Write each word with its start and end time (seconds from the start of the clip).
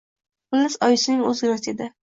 Xullas, 0.53 0.79
oyisining 0.89 1.23
o`zginasi 1.29 1.73
edi 1.77 1.93